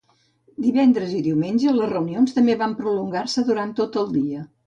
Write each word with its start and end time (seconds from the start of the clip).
Divendres 0.67 1.11
i 1.17 1.19
diumenge, 1.27 1.73
les 1.75 1.91
reunions 1.91 2.35
també 2.37 2.57
van 2.63 2.75
prolongar-se 2.81 3.47
durant 3.53 3.77
tot 3.81 4.01
el 4.05 4.13
dia. 4.19 4.43